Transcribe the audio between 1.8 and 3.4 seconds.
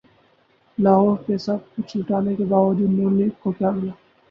لٹانے کے باوجود ن لیگ